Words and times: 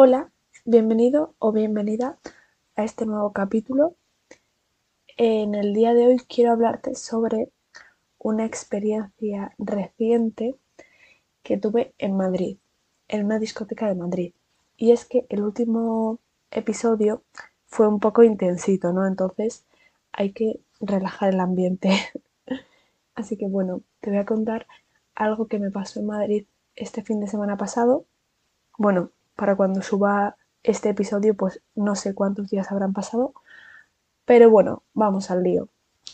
Hola, 0.00 0.30
bienvenido 0.64 1.34
o 1.40 1.50
bienvenida 1.50 2.20
a 2.76 2.84
este 2.84 3.04
nuevo 3.04 3.32
capítulo. 3.32 3.96
En 5.16 5.56
el 5.56 5.74
día 5.74 5.92
de 5.92 6.06
hoy 6.06 6.18
quiero 6.28 6.52
hablarte 6.52 6.94
sobre 6.94 7.50
una 8.16 8.44
experiencia 8.44 9.56
reciente 9.58 10.54
que 11.42 11.56
tuve 11.56 11.94
en 11.98 12.16
Madrid, 12.16 12.58
en 13.08 13.24
una 13.24 13.40
discoteca 13.40 13.88
de 13.88 13.96
Madrid. 13.96 14.34
Y 14.76 14.92
es 14.92 15.04
que 15.04 15.26
el 15.30 15.42
último 15.42 16.20
episodio 16.52 17.24
fue 17.66 17.88
un 17.88 17.98
poco 17.98 18.22
intensito, 18.22 18.92
¿no? 18.92 19.04
Entonces 19.04 19.66
hay 20.12 20.30
que 20.30 20.60
relajar 20.80 21.30
el 21.34 21.40
ambiente. 21.40 21.90
Así 23.16 23.36
que 23.36 23.48
bueno, 23.48 23.82
te 23.98 24.10
voy 24.10 24.20
a 24.20 24.26
contar 24.26 24.68
algo 25.16 25.48
que 25.48 25.58
me 25.58 25.72
pasó 25.72 25.98
en 25.98 26.06
Madrid 26.06 26.46
este 26.76 27.02
fin 27.02 27.18
de 27.18 27.26
semana 27.26 27.56
pasado. 27.56 28.06
Bueno, 28.78 29.10
para 29.38 29.54
cuando 29.54 29.82
suba 29.82 30.36
este 30.64 30.88
episodio, 30.88 31.36
pues 31.36 31.62
no 31.76 31.94
sé 31.94 32.12
cuántos 32.12 32.50
días 32.50 32.72
habrán 32.72 32.92
pasado. 32.92 33.34
Pero 34.24 34.50
bueno, 34.50 34.82
vamos 34.94 35.30
al 35.30 35.44
lío. 35.44 35.68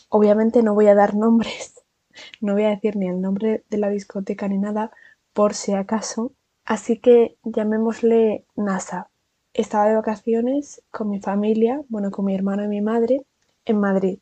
Obviamente 0.09 0.61
no 0.61 0.75
voy 0.75 0.87
a 0.87 0.93
dar 0.93 1.15
nombres, 1.15 1.83
no 2.39 2.53
voy 2.53 2.65
a 2.65 2.69
decir 2.69 2.95
ni 2.95 3.07
el 3.07 3.21
nombre 3.21 3.63
de 3.71 3.77
la 3.79 3.89
discoteca 3.89 4.47
ni 4.47 4.59
nada, 4.59 4.91
por 5.33 5.55
si 5.55 5.73
acaso. 5.73 6.33
Así 6.65 6.99
que 6.99 7.35
llamémosle 7.43 8.45
NASA. 8.55 9.09
Estaba 9.55 9.87
de 9.87 9.95
vacaciones 9.95 10.83
con 10.91 11.09
mi 11.09 11.19
familia, 11.19 11.81
bueno, 11.89 12.11
con 12.11 12.25
mi 12.25 12.35
hermano 12.35 12.63
y 12.63 12.67
mi 12.67 12.81
madre, 12.81 13.25
en 13.65 13.79
Madrid. 13.79 14.19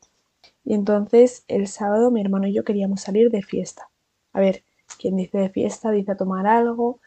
Y 0.64 0.72
entonces 0.72 1.44
el 1.46 1.68
sábado 1.68 2.10
mi 2.10 2.22
hermano 2.22 2.46
y 2.46 2.54
yo 2.54 2.64
queríamos 2.64 3.02
salir 3.02 3.30
de 3.30 3.42
fiesta. 3.42 3.90
A 4.32 4.40
ver, 4.40 4.64
quien 4.98 5.16
dice 5.16 5.36
de 5.36 5.50
fiesta 5.50 5.90
dice 5.90 6.12
a 6.12 6.16
tomar 6.16 6.46
algo, 6.46 7.00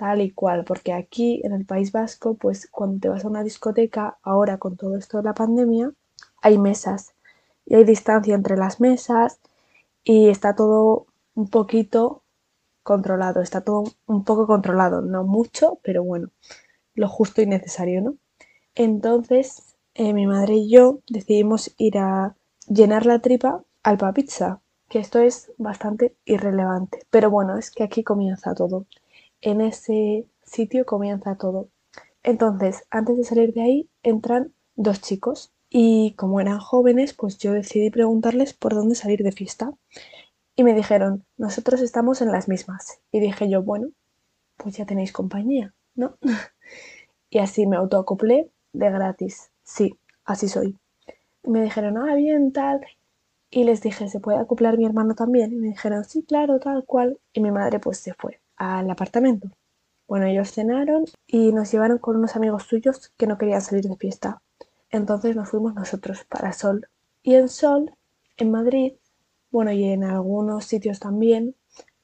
tal 0.00 0.22
y 0.22 0.30
cual, 0.30 0.64
porque 0.64 0.94
aquí 0.94 1.42
en 1.44 1.52
el 1.52 1.66
País 1.66 1.92
Vasco, 1.92 2.32
pues 2.34 2.66
cuando 2.70 2.98
te 3.00 3.08
vas 3.10 3.22
a 3.22 3.28
una 3.28 3.44
discoteca, 3.44 4.16
ahora 4.22 4.56
con 4.56 4.78
todo 4.78 4.96
esto 4.96 5.18
de 5.18 5.24
la 5.24 5.34
pandemia, 5.34 5.92
hay 6.40 6.56
mesas. 6.56 7.12
Y 7.66 7.74
hay 7.74 7.84
distancia 7.84 8.34
entre 8.34 8.56
las 8.56 8.80
mesas 8.80 9.40
y 10.02 10.30
está 10.30 10.54
todo 10.54 11.06
un 11.34 11.48
poquito 11.48 12.22
controlado, 12.82 13.42
está 13.42 13.60
todo 13.60 13.84
un 14.06 14.24
poco 14.24 14.46
controlado, 14.46 15.02
no 15.02 15.24
mucho, 15.24 15.78
pero 15.82 16.02
bueno, 16.02 16.30
lo 16.94 17.06
justo 17.06 17.42
y 17.42 17.46
necesario, 17.46 18.00
¿no? 18.00 18.14
Entonces, 18.74 19.76
eh, 19.92 20.14
mi 20.14 20.26
madre 20.26 20.54
y 20.54 20.70
yo 20.70 21.00
decidimos 21.10 21.74
ir 21.76 21.98
a 21.98 22.36
llenar 22.68 23.04
la 23.04 23.18
tripa 23.18 23.64
al 23.82 23.98
Pizza, 24.14 24.62
que 24.88 24.98
esto 24.98 25.18
es 25.18 25.52
bastante 25.58 26.16
irrelevante, 26.24 27.00
pero 27.10 27.30
bueno, 27.30 27.58
es 27.58 27.70
que 27.70 27.82
aquí 27.84 28.02
comienza 28.02 28.54
todo 28.54 28.86
en 29.40 29.60
ese 29.60 30.26
sitio 30.44 30.84
comienza 30.84 31.36
todo. 31.36 31.68
Entonces, 32.22 32.84
antes 32.90 33.16
de 33.16 33.24
salir 33.24 33.54
de 33.54 33.62
ahí, 33.62 33.90
entran 34.02 34.52
dos 34.76 35.00
chicos 35.00 35.52
y 35.68 36.14
como 36.14 36.40
eran 36.40 36.58
jóvenes, 36.58 37.14
pues 37.14 37.38
yo 37.38 37.52
decidí 37.52 37.90
preguntarles 37.90 38.54
por 38.54 38.74
dónde 38.74 38.94
salir 38.94 39.22
de 39.22 39.32
fiesta. 39.32 39.72
Y 40.56 40.64
me 40.64 40.74
dijeron, 40.74 41.24
nosotros 41.36 41.80
estamos 41.80 42.20
en 42.20 42.32
las 42.32 42.48
mismas. 42.48 43.00
Y 43.12 43.20
dije 43.20 43.48
yo, 43.48 43.62
bueno, 43.62 43.88
pues 44.56 44.76
ya 44.76 44.84
tenéis 44.84 45.12
compañía, 45.12 45.74
¿no? 45.94 46.18
y 47.30 47.38
así 47.38 47.66
me 47.66 47.76
autoacoplé 47.76 48.50
de 48.72 48.90
gratis. 48.90 49.50
Sí, 49.62 49.98
así 50.24 50.48
soy. 50.48 50.76
Y 51.44 51.50
me 51.50 51.62
dijeron, 51.62 51.96
ah, 51.96 52.14
bien, 52.14 52.52
tal. 52.52 52.80
Y 53.50 53.64
les 53.64 53.80
dije, 53.80 54.08
¿se 54.08 54.20
puede 54.20 54.38
acoplar 54.38 54.76
mi 54.76 54.84
hermano 54.84 55.14
también? 55.14 55.52
Y 55.52 55.56
me 55.56 55.68
dijeron, 55.68 56.04
sí, 56.04 56.24
claro, 56.24 56.60
tal 56.60 56.84
cual. 56.84 57.18
Y 57.32 57.40
mi 57.40 57.50
madre 57.50 57.78
pues 57.80 57.98
se 57.98 58.14
fue 58.14 58.40
al 58.60 58.90
apartamento. 58.90 59.48
Bueno, 60.06 60.26
ellos 60.26 60.52
cenaron 60.52 61.06
y 61.26 61.50
nos 61.52 61.72
llevaron 61.72 61.98
con 61.98 62.16
unos 62.16 62.36
amigos 62.36 62.64
suyos 62.64 63.10
que 63.16 63.26
no 63.26 63.38
querían 63.38 63.62
salir 63.62 63.84
de 63.84 63.96
fiesta. 63.96 64.42
Entonces 64.90 65.34
nos 65.34 65.48
fuimos 65.48 65.74
nosotros 65.74 66.24
para 66.24 66.52
Sol. 66.52 66.86
Y 67.22 67.36
en 67.36 67.48
Sol, 67.48 67.90
en 68.36 68.50
Madrid, 68.50 68.92
bueno, 69.50 69.72
y 69.72 69.84
en 69.84 70.04
algunos 70.04 70.66
sitios 70.66 71.00
también, 71.00 71.56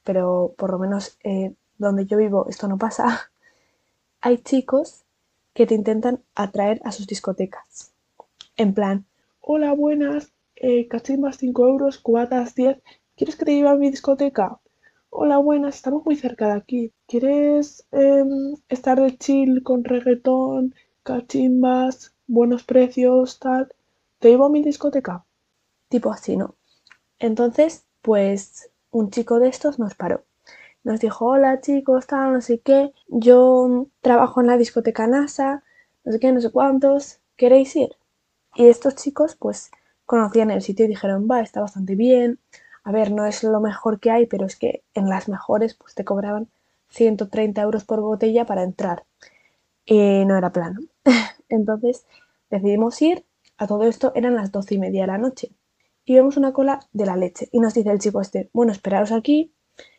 pero 0.03 0.55
por 0.57 0.71
lo 0.71 0.79
menos 0.79 1.19
eh, 1.23 1.53
donde 1.77 2.07
yo 2.07 2.17
vivo 2.17 2.47
esto 2.49 2.67
no 2.67 2.79
pasa, 2.79 3.29
hay 4.21 4.39
chicos 4.39 5.05
que 5.53 5.67
te 5.67 5.75
intentan 5.75 6.23
atraer 6.33 6.81
a 6.85 6.91
sus 6.91 7.05
discotecas. 7.05 7.93
En 8.55 8.73
plan, 8.73 9.05
hola, 9.41 9.73
buenas, 9.73 10.31
eh, 10.55 10.87
cachimbas 10.87 11.37
5 11.37 11.67
euros, 11.67 11.99
cubatas 11.99 12.55
10, 12.55 12.81
¿quieres 13.15 13.35
que 13.35 13.45
te 13.45 13.53
lleve 13.53 13.69
a 13.69 13.75
mi 13.75 13.91
discoteca? 13.91 14.59
Hola, 15.09 15.37
buenas, 15.39 15.75
estamos 15.75 16.05
muy 16.05 16.15
cerca 16.15 16.47
de 16.47 16.53
aquí. 16.53 16.93
¿Quieres 17.07 17.85
em, 17.91 18.55
estar 18.69 19.01
de 19.01 19.17
chill 19.17 19.61
con 19.63 19.83
reggaetón, 19.83 20.75
cachimbas, 21.03 22.15
buenos 22.27 22.63
precios, 22.63 23.37
tal? 23.39 23.73
¿Te 24.19 24.29
llevo 24.29 24.45
a 24.45 24.49
mi 24.49 24.63
discoteca? 24.63 25.25
Tipo 25.89 26.11
así, 26.11 26.37
¿no? 26.37 26.55
Entonces, 27.19 27.85
pues 28.01 28.71
un 28.91 29.11
chico 29.11 29.39
de 29.39 29.49
estos 29.49 29.79
nos 29.79 29.95
paró. 29.95 30.25
Nos 30.83 30.99
dijo, 31.01 31.25
hola 31.27 31.61
chicos, 31.61 32.07
tal, 32.07 32.33
no 32.33 32.41
sé 32.41 32.59
qué. 32.61 32.93
Yo 33.07 33.87
trabajo 34.01 34.41
en 34.41 34.47
la 34.47 34.57
discoteca 34.57 35.07
NASA, 35.07 35.63
no 36.05 36.11
sé 36.13 36.19
qué, 36.19 36.31
no 36.33 36.41
sé 36.41 36.51
cuántos. 36.51 37.19
¿Queréis 37.37 37.75
ir? 37.75 37.91
Y 38.55 38.67
estos 38.67 38.95
chicos, 38.95 39.35
pues, 39.37 39.71
conocían 40.05 40.51
el 40.51 40.61
sitio 40.61 40.85
y 40.85 40.89
dijeron, 40.89 41.27
va, 41.31 41.41
está 41.41 41.61
bastante 41.61 41.95
bien 41.95 42.39
a 42.87 42.91
ver, 42.93 43.11
no 43.11 43.25
es 43.25 43.43
lo 43.43 43.59
mejor 43.59 43.99
que 43.99 44.11
hay, 44.11 44.27
pero 44.27 44.45
es 44.45 44.55
que 44.55 44.81
en 44.93 45.09
las 45.09 45.27
mejores 45.27 45.73
pues 45.73 45.93
te 45.93 46.05
cobraban 46.05 46.47
130 46.87 47.61
euros 47.61 47.83
por 47.83 47.99
botella 47.99 48.45
para 48.45 48.63
entrar. 48.63 49.03
Y 49.85 50.23
no 50.23 50.37
era 50.37 50.53
plano. 50.53 50.79
Entonces 51.49 52.05
decidimos 52.49 53.01
ir. 53.01 53.25
A 53.57 53.67
todo 53.67 53.83
esto 53.83 54.13
eran 54.15 54.35
las 54.35 54.53
doce 54.53 54.75
y 54.75 54.77
media 54.77 55.01
de 55.01 55.07
la 55.07 55.17
noche. 55.17 55.51
Y 56.05 56.15
vemos 56.15 56.37
una 56.37 56.53
cola 56.53 56.79
de 56.93 57.05
la 57.05 57.17
leche. 57.17 57.49
Y 57.51 57.59
nos 57.59 57.73
dice 57.73 57.91
el 57.91 57.99
chico 57.99 58.21
este, 58.21 58.49
bueno, 58.53 58.71
esperaros 58.71 59.11
aquí 59.11 59.51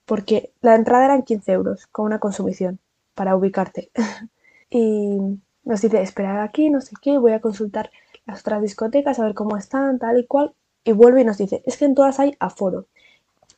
porque 0.06 0.54
la 0.62 0.74
entrada 0.74 1.04
eran 1.04 1.24
15 1.24 1.52
euros 1.52 1.86
con 1.88 2.06
una 2.06 2.20
consumición 2.20 2.78
para 3.14 3.36
ubicarte. 3.36 3.90
y 4.70 5.18
nos 5.62 5.82
dice, 5.82 6.00
esperar 6.00 6.40
aquí, 6.40 6.70
no 6.70 6.80
sé 6.80 6.94
qué, 7.02 7.18
voy 7.18 7.32
a 7.32 7.42
consultar 7.42 7.90
las 8.24 8.40
otras 8.40 8.62
discotecas, 8.62 9.18
a 9.18 9.24
ver 9.24 9.34
cómo 9.34 9.58
están, 9.58 9.98
tal 9.98 10.20
y 10.20 10.26
cual 10.26 10.54
y 10.88 10.92
vuelve 10.92 11.20
y 11.20 11.24
nos 11.24 11.36
dice, 11.36 11.62
es 11.66 11.76
que 11.76 11.84
en 11.84 11.94
todas 11.94 12.18
hay 12.18 12.34
aforo. 12.40 12.86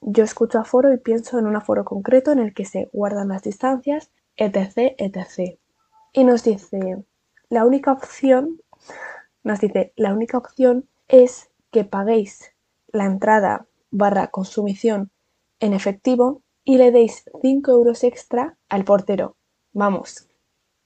Yo 0.01 0.25
escucho 0.25 0.59
aforo 0.59 0.93
y 0.93 0.99
pienso 0.99 1.39
en 1.39 1.47
un 1.47 1.55
aforo 1.55 1.85
concreto 1.85 2.33
en 2.33 2.41
el 2.41 2.53
que 2.53 2.65
se 2.65 2.91
guardan 2.93 3.29
las 3.29 3.45
distancias, 3.45 4.11
etc, 4.37 4.97
etc. 4.99 5.57
Y 6.13 6.25
nos 6.25 6.43
dice, 6.43 7.05
la 7.49 7.65
única 7.65 7.93
opción, 7.93 8.61
nos 9.45 9.61
dice, 9.61 9.93
la 9.95 10.13
única 10.13 10.39
opción 10.39 10.89
es 11.07 11.51
que 11.71 11.85
paguéis 11.85 12.53
la 12.89 13.05
entrada 13.05 13.65
barra 13.93 14.27
consumición 14.27 15.13
en 15.61 15.73
efectivo 15.73 16.43
y 16.65 16.79
le 16.79 16.91
deis 16.91 17.31
5 17.41 17.71
euros 17.71 18.03
extra 18.03 18.57
al 18.69 18.85
portero. 18.85 19.37
Vamos, 19.73 20.27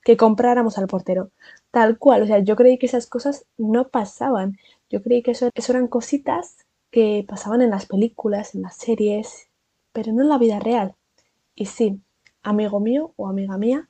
que 0.03 0.15
compráramos 0.15 0.77
al 0.77 0.85
portero. 0.85 1.31
Tal 1.71 1.97
cual, 1.97 2.21
o 2.21 2.27
sea, 2.27 2.37
yo 2.37 2.55
creí 2.55 2.77
que 2.77 2.85
esas 2.85 3.07
cosas 3.07 3.47
no 3.57 3.89
pasaban. 3.89 4.59
Yo 4.89 5.01
creí 5.01 5.21
que 5.23 5.31
eso, 5.31 5.49
eran 5.69 5.87
cositas 5.87 6.57
que 6.91 7.25
pasaban 7.27 7.61
en 7.61 7.71
las 7.71 7.85
películas, 7.85 8.55
en 8.55 8.61
las 8.61 8.77
series, 8.77 9.49
pero 9.93 10.13
no 10.13 10.21
en 10.23 10.29
la 10.29 10.37
vida 10.37 10.59
real. 10.59 10.95
Y 11.55 11.65
sí, 11.67 12.01
amigo 12.43 12.79
mío 12.79 13.13
o 13.17 13.27
amiga 13.27 13.57
mía, 13.57 13.89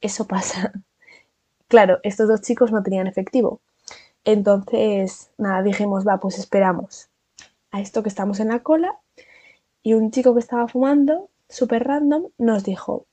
eso 0.00 0.26
pasa. 0.26 0.72
Claro, 1.68 2.00
estos 2.02 2.28
dos 2.28 2.42
chicos 2.42 2.70
no 2.70 2.82
tenían 2.82 3.06
efectivo. 3.06 3.62
Entonces, 4.24 5.30
nada, 5.38 5.62
dijimos, 5.62 6.06
va, 6.06 6.20
pues 6.20 6.38
esperamos 6.38 7.08
a 7.70 7.80
esto 7.80 8.02
que 8.02 8.10
estamos 8.10 8.40
en 8.40 8.48
la 8.48 8.60
cola. 8.62 8.98
Y 9.82 9.94
un 9.94 10.10
chico 10.10 10.34
que 10.34 10.40
estaba 10.40 10.68
fumando, 10.68 11.30
súper 11.48 11.84
random, 11.84 12.28
nos 12.38 12.64
dijo, 12.64 13.06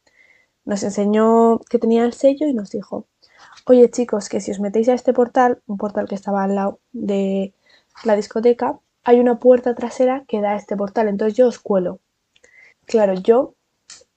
nos 0.66 0.84
enseñó 0.84 1.60
que 1.70 1.80
tenía 1.80 2.06
el 2.06 2.14
sello 2.14 2.48
y 2.48 2.54
nos 2.54 2.72
dijo, 2.72 3.06
oye 3.70 3.92
chicos, 3.92 4.30
que 4.30 4.42
si 4.42 4.50
os 4.50 4.60
metéis 4.60 4.90
a 4.90 4.96
este 4.96 5.14
portal, 5.14 5.62
un 5.68 5.78
portal 5.78 6.08
que 6.08 6.16
estaba 6.16 6.44
al 6.44 6.56
lado 6.56 6.80
de 6.92 7.54
la 8.04 8.16
discoteca, 8.16 8.80
hay 9.04 9.20
una 9.20 9.38
puerta 9.40 9.76
trasera 9.76 10.26
que 10.28 10.42
da 10.42 10.54
a 10.54 10.56
este 10.56 10.76
portal, 10.76 11.08
entonces 11.08 11.38
yo 11.38 11.48
os 11.48 11.60
cuelo. 11.60 12.00
Claro, 12.86 13.14
yo 13.14 13.54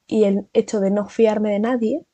y 0.07 0.25
el 0.25 0.49
hecho 0.55 0.81
de 0.81 0.91
no 0.91 1.07
fiarme 1.07 1.51
de 1.51 1.61
nadie, 1.61 2.07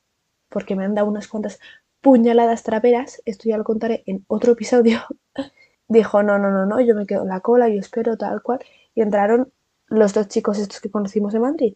porque 0.49 0.75
me 0.75 0.83
han 0.83 0.95
dado 0.95 1.07
unas 1.07 1.29
cuantas 1.29 1.59
puñaladas 2.01 2.63
traperas, 2.63 3.21
esto 3.23 3.47
ya 3.47 3.57
lo 3.57 3.63
contaré 3.63 4.03
en 4.05 4.25
otro 4.27 4.51
episodio, 4.51 4.99
dijo, 5.87 6.23
no, 6.23 6.39
no, 6.39 6.51
no, 6.51 6.65
no, 6.65 6.81
yo 6.81 6.93
me 6.93 7.05
quedo 7.05 7.21
en 7.21 7.29
la 7.29 7.39
cola, 7.39 7.69
yo 7.69 7.79
espero 7.79 8.17
tal 8.17 8.41
cual, 8.41 8.59
y 8.95 9.01
entraron 9.01 9.53
los 9.87 10.13
dos 10.13 10.27
chicos 10.27 10.59
estos 10.59 10.81
que 10.81 10.91
conocimos 10.91 11.33
en 11.35 11.41
Madrid. 11.41 11.75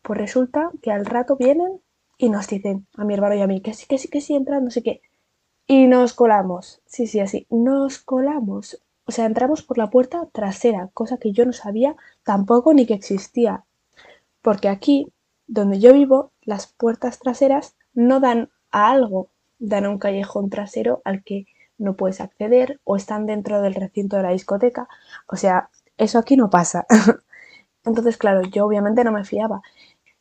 Pues 0.00 0.18
resulta 0.18 0.70
que 0.80 0.90
al 0.90 1.04
rato 1.04 1.36
vienen 1.36 1.82
y 2.20 2.28
nos 2.28 2.48
dicen 2.48 2.86
a 2.96 3.04
mi 3.04 3.14
hermano 3.14 3.34
y 3.34 3.40
a 3.40 3.46
mí 3.46 3.62
que 3.62 3.72
sí, 3.72 3.86
que 3.86 3.96
sí, 3.96 4.08
que 4.08 4.20
sí, 4.20 4.34
entran, 4.34 4.62
no 4.64 4.70
sé 4.70 4.82
qué. 4.82 5.00
Y 5.66 5.86
nos 5.86 6.12
colamos. 6.12 6.82
Sí, 6.84 7.06
sí, 7.06 7.18
así. 7.18 7.46
Nos 7.48 7.98
colamos. 7.98 8.82
O 9.06 9.12
sea, 9.12 9.24
entramos 9.24 9.62
por 9.62 9.78
la 9.78 9.88
puerta 9.88 10.28
trasera, 10.30 10.90
cosa 10.92 11.16
que 11.16 11.32
yo 11.32 11.46
no 11.46 11.54
sabía 11.54 11.96
tampoco 12.22 12.74
ni 12.74 12.84
que 12.84 12.92
existía. 12.92 13.64
Porque 14.42 14.68
aquí, 14.68 15.12
donde 15.46 15.80
yo 15.80 15.94
vivo, 15.94 16.32
las 16.42 16.66
puertas 16.66 17.18
traseras 17.20 17.74
no 17.94 18.20
dan 18.20 18.50
a 18.70 18.90
algo, 18.90 19.30
dan 19.58 19.86
a 19.86 19.90
un 19.90 19.98
callejón 19.98 20.50
trasero 20.50 21.00
al 21.06 21.24
que 21.24 21.46
no 21.78 21.96
puedes 21.96 22.20
acceder 22.20 22.80
o 22.84 22.96
están 22.96 23.24
dentro 23.24 23.62
del 23.62 23.74
recinto 23.74 24.16
de 24.16 24.24
la 24.24 24.32
discoteca. 24.32 24.88
O 25.26 25.36
sea, 25.36 25.70
eso 25.96 26.18
aquí 26.18 26.36
no 26.36 26.50
pasa. 26.50 26.86
Entonces, 27.84 28.18
claro, 28.18 28.42
yo 28.42 28.66
obviamente 28.66 29.04
no 29.04 29.12
me 29.12 29.24
fiaba. 29.24 29.62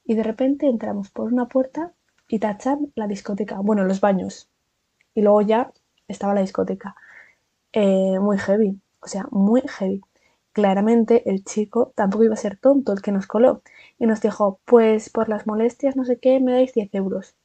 Y 0.10 0.16
de 0.16 0.24
repente 0.24 0.66
entramos 0.66 1.12
por 1.12 1.32
una 1.32 1.48
puerta 1.48 1.94
y 2.28 2.40
tachan 2.40 2.92
la 2.96 3.06
discoteca, 3.06 3.60
bueno, 3.60 3.84
los 3.84 4.02
baños. 4.02 4.50
Y 5.14 5.22
luego 5.22 5.42
ya 5.42 5.72
estaba 6.08 6.34
la 6.34 6.42
discoteca. 6.42 6.96
Eh, 7.74 8.18
muy 8.20 8.40
heavy, 8.40 8.82
o 9.02 9.08
sea, 9.08 9.28
muy 9.30 9.62
heavy. 9.68 10.02
Claramente 10.52 11.30
el 11.30 11.44
chico 11.44 11.94
tampoco 11.96 12.24
iba 12.24 12.34
a 12.34 12.38
ser 12.38 12.58
tonto 12.58 12.92
el 12.92 13.04
que 13.04 13.12
nos 13.12 13.28
coló 13.28 13.62
y 14.00 14.08
nos 14.08 14.20
dijo, 14.20 14.60
pues 14.66 15.12
por 15.12 15.30
las 15.30 15.46
molestias, 15.46 15.96
no 15.96 16.04
sé 16.06 16.18
qué, 16.18 16.40
me 16.40 16.54
dais 16.54 16.74
10 16.74 16.90
euros. 16.96 17.36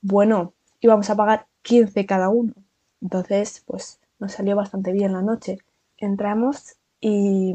Bueno, 0.00 0.54
íbamos 0.80 1.10
a 1.10 1.16
pagar 1.16 1.46
15 1.60 2.06
cada 2.06 2.30
uno. 2.30 2.54
Entonces, 3.02 3.62
pues 3.66 4.00
nos 4.18 4.32
salió 4.32 4.56
bastante 4.56 4.92
bien 4.92 5.12
la 5.12 5.20
noche. 5.20 5.58
Entramos 5.98 6.76
y, 7.02 7.54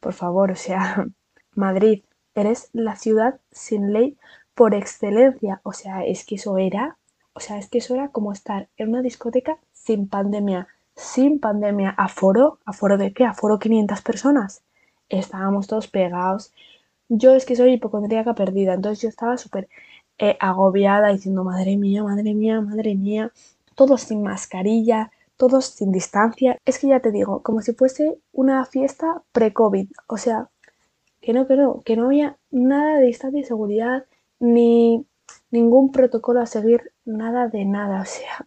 por 0.00 0.14
favor, 0.14 0.50
o 0.52 0.56
sea, 0.56 1.06
Madrid, 1.54 2.04
eres 2.40 2.70
la 2.72 2.96
ciudad 2.96 3.40
sin 3.50 3.92
ley 3.92 4.16
por 4.54 4.74
excelencia. 4.74 5.60
O 5.64 5.72
sea, 5.72 6.04
es 6.04 6.24
que 6.24 6.36
eso 6.36 6.58
era, 6.58 6.98
o 7.32 7.40
sea, 7.40 7.58
es 7.58 7.68
que 7.68 7.78
eso 7.78 7.94
era 7.94 8.08
como 8.08 8.32
estar 8.32 8.68
en 8.76 8.90
una 8.90 9.02
discoteca 9.02 9.58
sin 9.72 10.08
pandemia, 10.08 10.68
sin 10.94 11.40
pandemia, 11.40 11.90
aforo, 11.90 12.58
aforo 12.64 12.98
de 12.98 13.12
qué, 13.12 13.24
aforo 13.24 13.58
500 13.58 14.02
personas. 14.02 14.62
Estábamos 15.08 15.66
todos 15.66 15.88
pegados. 15.88 16.52
Yo 17.08 17.34
es 17.34 17.46
que 17.46 17.56
soy 17.56 17.74
hipocondríaca 17.74 18.34
perdida, 18.34 18.74
entonces 18.74 19.02
yo 19.02 19.08
estaba 19.08 19.38
súper 19.38 19.68
eh, 20.18 20.36
agobiada 20.40 21.08
diciendo, 21.08 21.44
madre 21.44 21.76
mía, 21.76 22.02
madre 22.02 22.34
mía, 22.34 22.60
madre 22.60 22.94
mía 22.96 23.32
todos 23.78 24.00
sin 24.02 24.22
mascarilla, 24.24 25.12
todos 25.36 25.66
sin 25.66 25.92
distancia. 25.92 26.58
Es 26.64 26.80
que 26.80 26.88
ya 26.88 26.98
te 26.98 27.12
digo, 27.12 27.42
como 27.44 27.62
si 27.62 27.72
fuese 27.74 28.18
una 28.32 28.64
fiesta 28.66 29.22
pre-COVID. 29.30 29.88
O 30.08 30.16
sea, 30.16 30.50
que 31.20 31.32
no, 31.32 31.46
que 31.46 31.56
no, 31.56 31.82
que 31.82 31.96
no 31.96 32.06
había 32.06 32.36
nada 32.50 32.98
de 32.98 33.06
distancia 33.06 33.40
y 33.40 33.44
seguridad, 33.44 34.04
ni 34.40 35.04
ningún 35.50 35.92
protocolo 35.92 36.40
a 36.40 36.46
seguir, 36.46 36.92
nada 37.04 37.48
de 37.48 37.64
nada. 37.64 38.02
O 38.02 38.04
sea, 38.04 38.46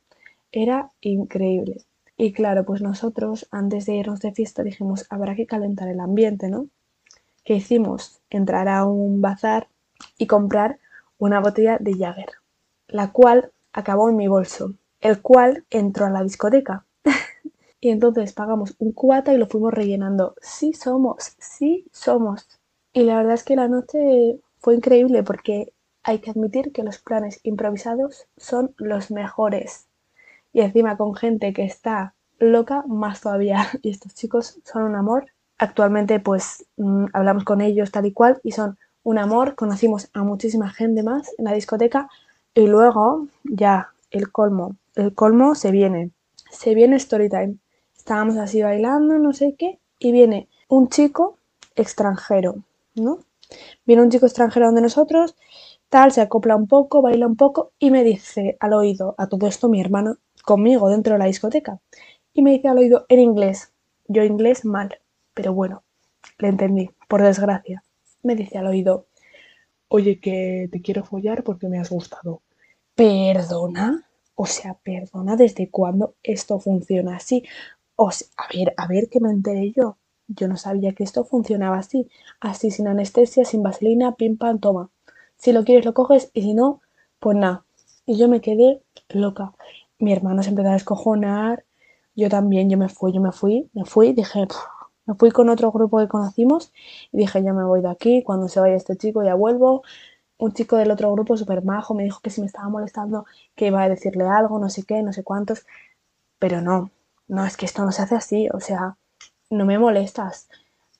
era 0.51 0.91
increíble. 1.01 1.83
Y 2.17 2.33
claro, 2.33 2.65
pues 2.65 2.81
nosotros 2.81 3.47
antes 3.51 3.85
de 3.85 3.95
irnos 3.95 4.19
de 4.21 4.33
fiesta 4.33 4.63
dijimos, 4.63 5.05
habrá 5.09 5.35
que 5.35 5.47
calentar 5.47 5.87
el 5.87 5.99
ambiente, 5.99 6.49
¿no? 6.49 6.67
¿Qué 7.43 7.55
hicimos? 7.55 8.21
Entrar 8.29 8.67
a 8.67 8.85
un 8.85 9.21
bazar 9.21 9.67
y 10.17 10.27
comprar 10.27 10.79
una 11.17 11.39
botella 11.39 11.77
de 11.79 11.95
Jagger, 11.95 12.29
la 12.87 13.11
cual 13.11 13.51
acabó 13.73 14.09
en 14.09 14.17
mi 14.17 14.27
bolso 14.27 14.75
el 15.01 15.21
cual 15.21 15.65
entró 15.69 16.05
a 16.05 16.09
la 16.09 16.23
discoteca. 16.23 16.85
y 17.81 17.89
entonces 17.89 18.33
pagamos 18.33 18.75
un 18.77 18.93
cubata 18.93 19.33
y 19.33 19.37
lo 19.37 19.47
fuimos 19.47 19.73
rellenando. 19.73 20.35
Sí 20.41 20.73
somos, 20.73 21.35
sí 21.39 21.87
somos. 21.91 22.47
Y 22.93 23.03
la 23.03 23.17
verdad 23.17 23.33
es 23.33 23.43
que 23.43 23.55
la 23.55 23.67
noche 23.67 24.39
fue 24.59 24.75
increíble 24.75 25.23
porque 25.23 25.73
hay 26.03 26.19
que 26.19 26.31
admitir 26.31 26.71
que 26.71 26.83
los 26.83 26.99
planes 26.99 27.39
improvisados 27.43 28.27
son 28.37 28.73
los 28.77 29.11
mejores. 29.11 29.87
Y 30.53 30.61
encima 30.61 30.97
con 30.97 31.15
gente 31.15 31.53
que 31.53 31.63
está 31.63 32.15
loca, 32.39 32.83
más 32.87 33.21
todavía. 33.21 33.67
Y 33.81 33.91
estos 33.91 34.13
chicos 34.13 34.59
son 34.63 34.83
un 34.83 34.95
amor. 34.95 35.27
Actualmente 35.57 36.19
pues 36.19 36.65
mm, 36.77 37.05
hablamos 37.13 37.43
con 37.43 37.61
ellos 37.61 37.91
tal 37.91 38.05
y 38.05 38.13
cual 38.13 38.39
y 38.43 38.51
son 38.51 38.77
un 39.03 39.17
amor. 39.17 39.55
Conocimos 39.55 40.09
a 40.13 40.23
muchísima 40.23 40.69
gente 40.69 41.03
más 41.03 41.31
en 41.37 41.45
la 41.45 41.53
discoteca 41.53 42.09
y 42.53 42.67
luego 42.67 43.27
ya 43.43 43.89
el 44.09 44.31
colmo 44.31 44.75
el 44.95 45.13
colmo 45.13 45.55
se 45.55 45.71
viene. 45.71 46.11
Se 46.49 46.75
viene 46.75 46.99
Storytime. 46.99 47.57
Estábamos 47.95 48.37
así 48.37 48.61
bailando, 48.61 49.17
no 49.17 49.33
sé 49.33 49.55
qué, 49.57 49.79
y 49.99 50.11
viene 50.11 50.47
un 50.67 50.89
chico 50.89 51.37
extranjero, 51.75 52.55
¿no? 52.95 53.19
Viene 53.85 54.01
un 54.01 54.09
chico 54.09 54.25
extranjero 54.25 54.67
donde 54.67 54.81
nosotros, 54.81 55.35
tal, 55.89 56.11
se 56.11 56.21
acopla 56.21 56.55
un 56.55 56.67
poco, 56.67 57.01
baila 57.01 57.27
un 57.27 57.35
poco 57.35 57.73
y 57.79 57.91
me 57.91 58.03
dice 58.03 58.57
al 58.59 58.73
oído, 58.73 59.15
a 59.17 59.27
todo 59.27 59.47
esto 59.47 59.69
mi 59.69 59.81
hermano, 59.81 60.17
conmigo 60.45 60.89
dentro 60.89 61.13
de 61.13 61.19
la 61.19 61.25
discoteca, 61.25 61.79
y 62.33 62.41
me 62.41 62.51
dice 62.51 62.69
al 62.69 62.77
oído 62.77 63.05
en 63.09 63.19
inglés, 63.19 63.73
yo 64.07 64.23
inglés 64.23 64.65
mal, 64.65 64.99
pero 65.33 65.53
bueno, 65.53 65.83
le 66.39 66.49
entendí, 66.49 66.89
por 67.07 67.21
desgracia. 67.21 67.83
Me 68.23 68.35
dice 68.35 68.57
al 68.57 68.67
oído, 68.67 69.07
oye, 69.87 70.19
que 70.19 70.69
te 70.71 70.81
quiero 70.81 71.03
follar 71.03 71.43
porque 71.43 71.67
me 71.67 71.79
has 71.79 71.89
gustado. 71.89 72.41
¿Perdona? 72.95 74.07
O 74.35 74.45
sea, 74.45 74.75
perdona, 74.75 75.35
¿desde 75.35 75.69
cuándo 75.69 76.15
esto 76.23 76.59
funciona 76.59 77.17
así? 77.17 77.43
O 77.95 78.09
a 78.09 78.47
ver, 78.53 78.73
a 78.77 78.87
ver 78.87 79.09
que 79.09 79.19
me 79.19 79.31
enteré 79.31 79.71
yo. 79.75 79.97
Yo 80.35 80.47
no 80.47 80.57
sabía 80.57 80.93
que 80.93 81.03
esto 81.03 81.23
funcionaba 81.25 81.77
así. 81.77 82.07
Así, 82.39 82.71
sin 82.71 82.87
anestesia, 82.87 83.45
sin 83.45 83.63
vaselina, 83.63 84.15
pim 84.15 84.37
pam, 84.37 84.59
toma. 84.59 84.89
Si 85.37 85.51
lo 85.53 85.63
quieres 85.63 85.85
lo 85.85 85.93
coges 85.93 86.31
y 86.33 86.41
si 86.41 86.53
no, 86.53 86.81
pues 87.19 87.37
nada. 87.37 87.65
Y 88.05 88.17
yo 88.17 88.27
me 88.27 88.41
quedé 88.41 88.81
loca. 89.09 89.53
Mi 89.99 90.13
hermano 90.13 90.43
se 90.43 90.49
empezó 90.49 90.69
a 90.69 90.73
descojonar. 90.73 91.65
Yo 92.15 92.29
también, 92.29 92.69
yo 92.69 92.77
me 92.77 92.89
fui, 92.89 93.13
yo 93.13 93.21
me 93.21 93.31
fui, 93.31 93.69
me 93.73 93.85
fui, 93.85 94.13
dije, 94.13 94.47
me 95.05 95.15
fui 95.15 95.31
con 95.31 95.49
otro 95.49 95.71
grupo 95.71 95.99
que 95.99 96.07
conocimos 96.07 96.73
y 97.11 97.17
dije, 97.17 97.41
ya 97.43 97.53
me 97.53 97.63
voy 97.63 97.81
de 97.81 97.89
aquí, 97.89 98.23
cuando 98.23 98.47
se 98.47 98.59
vaya 98.59 98.75
este 98.75 98.97
chico 98.97 99.23
ya 99.23 99.33
vuelvo, 99.35 99.83
un 100.37 100.53
chico 100.53 100.75
del 100.77 100.91
otro 100.91 101.11
grupo 101.11 101.37
súper 101.37 101.63
majo 101.63 101.93
me 101.93 102.03
dijo 102.03 102.19
que 102.21 102.29
si 102.29 102.41
me 102.41 102.47
estaba 102.47 102.67
molestando 102.69 103.25
que 103.55 103.67
iba 103.67 103.81
a 103.81 103.89
decirle 103.89 104.25
algo, 104.25 104.59
no 104.59 104.69
sé 104.69 104.83
qué, 104.83 105.03
no 105.03 105.13
sé 105.13 105.23
cuántos, 105.23 105.65
pero 106.39 106.61
no, 106.61 106.91
no, 107.27 107.45
es 107.45 107.57
que 107.57 107.65
esto 107.65 107.85
no 107.85 107.91
se 107.91 108.01
hace 108.01 108.15
así, 108.15 108.49
o 108.53 108.59
sea, 108.59 108.97
no 109.51 109.65
me 109.65 109.77
molestas, 109.77 110.49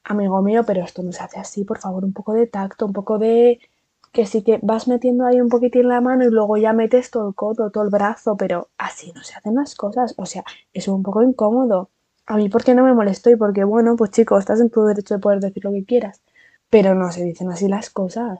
amigo 0.04 0.42
mío, 0.42 0.64
pero 0.66 0.84
esto 0.84 1.02
no 1.04 1.12
se 1.12 1.24
hace 1.24 1.40
así, 1.40 1.64
por 1.64 1.80
favor, 1.80 2.06
un 2.06 2.14
poco 2.14 2.34
de 2.34 2.48
tacto, 2.48 2.86
un 2.86 2.94
poco 2.94 3.18
de 3.18 3.60
que 4.12 4.26
sí 4.26 4.44
que 4.44 4.60
vas 4.62 4.88
metiendo 4.88 5.26
ahí 5.26 5.40
un 5.40 5.50
poquitín 5.50 5.88
la 5.88 6.02
mano 6.02 6.26
y 6.26 6.30
luego 6.30 6.58
ya 6.58 6.74
metes 6.74 7.12
todo 7.12 7.30
el 7.30 7.36
codo, 7.36 7.72
todo 7.72 7.84
el 7.84 7.90
brazo, 7.90 8.36
pero 8.38 8.70
así 8.78 9.12
no 9.14 9.24
se 9.24 9.36
hacen 9.36 9.56
las 9.56 9.76
cosas, 9.76 10.14
o 10.18 10.26
sea, 10.26 10.44
es 10.74 10.88
un 10.88 11.02
poco 11.02 11.24
incómodo. 11.24 11.90
A 12.26 12.38
mí, 12.38 12.50
¿por 12.50 12.64
qué 12.64 12.76
no 12.76 12.84
me 12.84 12.94
molesto? 12.94 13.30
Y 13.30 13.36
porque, 13.36 13.64
bueno, 13.64 13.96
pues 13.96 14.12
chicos, 14.12 14.40
estás 14.40 14.60
en 14.62 14.70
tu 14.70 14.84
derecho 14.84 15.16
de 15.16 15.22
poder 15.22 15.40
decir 15.40 15.64
lo 15.64 15.72
que 15.72 15.86
quieras, 15.86 16.22
pero 16.70 16.94
no 16.96 17.12
se 17.12 17.24
dicen 17.24 17.50
así 17.50 17.68
las 17.68 17.90
cosas. 17.90 18.40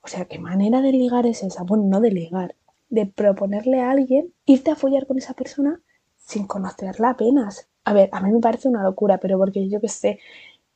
O 0.00 0.08
sea, 0.08 0.26
¿qué 0.26 0.38
manera 0.38 0.80
de 0.80 0.92
ligar 0.92 1.26
es 1.26 1.42
esa? 1.42 1.64
Bueno, 1.64 1.84
no 1.86 2.00
de 2.00 2.10
ligar, 2.10 2.54
de 2.88 3.06
proponerle 3.06 3.80
a 3.82 3.90
alguien 3.90 4.32
irte 4.46 4.70
a 4.70 4.76
follar 4.76 5.06
con 5.06 5.18
esa 5.18 5.34
persona 5.34 5.80
sin 6.18 6.46
conocerla 6.46 7.10
apenas. 7.10 7.68
A 7.84 7.92
ver, 7.92 8.08
a 8.12 8.20
mí 8.20 8.30
me 8.32 8.40
parece 8.40 8.68
una 8.68 8.82
locura, 8.82 9.18
pero 9.18 9.38
porque 9.38 9.68
yo 9.68 9.80
qué 9.80 9.88
sé, 9.88 10.18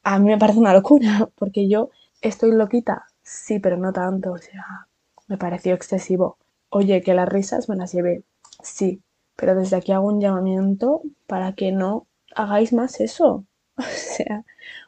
a 0.04 0.18
mí 0.18 0.26
me 0.26 0.38
parece 0.38 0.58
una 0.60 0.74
locura, 0.74 1.28
porque 1.36 1.68
yo 1.68 1.90
estoy 2.22 2.52
loquita, 2.52 3.06
sí, 3.22 3.58
pero 3.60 3.76
no 3.78 3.92
tanto, 3.92 4.32
o 4.32 4.38
sea, 4.38 4.88
me 5.28 5.38
pareció 5.38 5.74
excesivo. 5.74 6.38
Oye, 6.70 7.02
que 7.02 7.14
las 7.14 7.28
risas 7.28 7.68
me 7.68 7.76
las 7.76 7.92
llevé, 7.92 8.24
sí, 8.62 9.02
pero 9.36 9.54
desde 9.54 9.76
aquí 9.76 9.92
hago 9.92 10.08
un 10.08 10.20
llamamiento 10.20 11.02
para 11.26 11.54
que 11.54 11.72
no 11.72 12.06
hagáis 12.34 12.72
más 12.72 13.00
eso. 13.00 13.44
O 13.78 13.82
sea, 13.82 14.44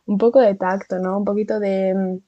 un 0.07 0.19
poco 0.19 0.41
de 0.41 0.55
tacto, 0.57 0.99
¿no? 0.99 1.19
Un 1.19 1.25
poquito 1.25 1.61
de 1.61 2.21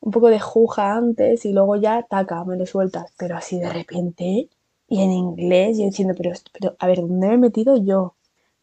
un 0.00 0.10
poco 0.12 0.28
de 0.28 0.40
juja 0.40 0.94
antes 0.96 1.44
y 1.46 1.52
luego 1.52 1.76
ya, 1.76 2.02
taca, 2.04 2.44
me 2.44 2.56
lo 2.56 2.66
sueltas. 2.66 3.12
Pero 3.18 3.36
así 3.36 3.58
de 3.58 3.70
repente, 3.72 4.48
y 4.88 5.02
en 5.02 5.10
inglés, 5.12 5.78
y 5.78 5.86
diciendo, 5.86 6.14
pero, 6.16 6.32
pero 6.52 6.76
a 6.78 6.86
ver, 6.86 6.98
¿dónde 7.00 7.28
me 7.28 7.34
he 7.34 7.38
metido 7.38 7.76
yo? 7.76 8.14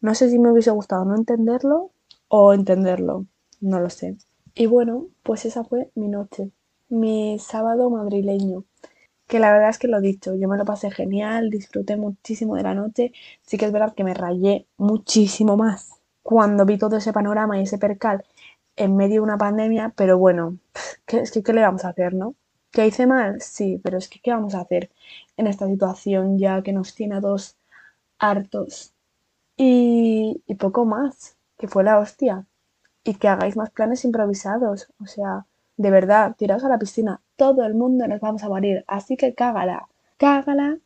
No 0.02 0.16
sé 0.16 0.28
si 0.28 0.38
me 0.40 0.50
hubiese 0.50 0.72
gustado 0.72 1.04
no 1.04 1.14
entenderlo 1.14 1.92
o 2.26 2.52
entenderlo, 2.52 3.26
no 3.60 3.78
lo 3.78 3.88
sé. 3.88 4.16
Y 4.52 4.66
bueno, 4.66 5.06
pues 5.22 5.44
esa 5.44 5.62
fue 5.62 5.92
mi 5.94 6.08
noche, 6.08 6.50
mi 6.88 7.38
sábado 7.38 7.88
madrileño. 7.88 8.64
Que 9.28 9.38
la 9.38 9.52
verdad 9.52 9.70
es 9.70 9.78
que 9.78 9.86
lo 9.86 9.98
he 9.98 10.02
dicho, 10.02 10.34
yo 10.34 10.48
me 10.48 10.58
lo 10.58 10.64
pasé 10.64 10.90
genial, 10.90 11.50
disfruté 11.50 11.96
muchísimo 11.96 12.56
de 12.56 12.64
la 12.64 12.74
noche. 12.74 13.12
Sí 13.42 13.56
que 13.58 13.66
es 13.66 13.72
verdad 13.72 13.94
que 13.94 14.02
me 14.02 14.12
rayé 14.12 14.66
muchísimo 14.76 15.56
más 15.56 16.00
cuando 16.24 16.66
vi 16.66 16.78
todo 16.78 16.96
ese 16.96 17.12
panorama 17.12 17.58
y 17.58 17.62
ese 17.62 17.78
percal 17.78 18.24
en 18.74 18.96
medio 18.96 19.16
de 19.16 19.20
una 19.20 19.38
pandemia, 19.38 19.94
pero 19.96 20.18
bueno, 20.18 20.58
¿qué, 21.06 21.20
es 21.20 21.30
que, 21.30 21.44
¿qué 21.44 21.52
le 21.52 21.62
vamos 21.62 21.84
a 21.84 21.90
hacer, 21.90 22.12
no? 22.14 22.34
¿Que 22.72 22.88
hice 22.88 23.06
mal? 23.06 23.40
Sí, 23.40 23.80
pero 23.84 23.98
es 23.98 24.08
que 24.08 24.18
¿qué 24.20 24.32
vamos 24.32 24.56
a 24.56 24.62
hacer 24.62 24.90
en 25.36 25.46
esta 25.46 25.68
situación 25.68 26.38
ya 26.38 26.62
que 26.62 26.72
nos 26.72 26.94
tiene 26.96 27.14
a 27.16 27.20
dos 27.20 27.56
hartos? 28.18 28.94
Y, 29.56 30.42
poco 30.58 30.84
más, 30.84 31.36
que 31.58 31.68
fue 31.68 31.84
la 31.84 31.98
hostia. 31.98 32.46
Y 33.04 33.14
que 33.14 33.28
hagáis 33.28 33.56
más 33.56 33.70
planes 33.70 34.04
improvisados. 34.04 34.92
O 35.00 35.06
sea, 35.06 35.46
de 35.76 35.90
verdad, 35.90 36.34
tiraos 36.36 36.64
a 36.64 36.68
la 36.68 36.78
piscina. 36.78 37.20
Todo 37.36 37.64
el 37.64 37.74
mundo 37.74 38.06
nos 38.06 38.20
vamos 38.20 38.42
a 38.42 38.48
morir. 38.48 38.84
Así 38.86 39.16
que 39.16 39.34
cágala, 39.34 39.88
cágala 40.16 40.78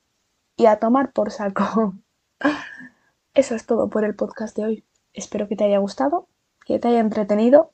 y 0.56 0.66
a 0.66 0.78
tomar 0.78 1.12
por 1.12 1.30
saco. 1.30 1.94
Eso 3.35 3.54
es 3.54 3.66
todo 3.66 3.88
por 3.88 4.04
el 4.04 4.14
podcast 4.14 4.56
de 4.56 4.64
hoy. 4.64 4.85
Espero 5.12 5.49
que 5.49 5.56
te 5.56 5.64
haya 5.64 5.78
gustado, 5.78 6.28
que 6.64 6.78
te 6.78 6.88
haya 6.88 7.00
entretenido 7.00 7.73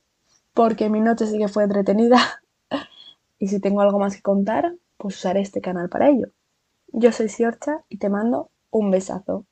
porque 0.55 0.89
mi 0.89 1.01
noche 1.01 1.27
sí 1.27 1.39
que 1.39 1.49
fue 1.49 1.65
entretenida 1.65 2.19
y 3.39 3.49
si 3.49 3.61
tengo 3.61 3.81
algo 3.81 3.99
más 3.99 4.17
que 4.17 4.23
contar, 4.23 4.75
pues 4.97 5.17
usaré 5.17 5.41
este 5.41 5.61
canal 5.61 5.89
para 5.89 6.09
ello. 6.09 6.29
Yo 6.89 7.11
soy 7.13 7.29
Siorcha 7.29 7.85
y 7.89 7.99
te 7.99 8.11
mando 8.11 8.51
un 8.71 8.91
besazo. 8.91 9.47